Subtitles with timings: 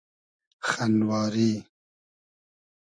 [0.69, 1.51] خئنواری